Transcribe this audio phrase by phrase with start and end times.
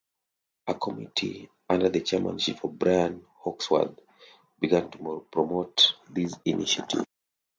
[0.65, 3.99] A committee, under the chairmanship of Brian Hawksworth,
[4.59, 7.05] began to promote this initiative.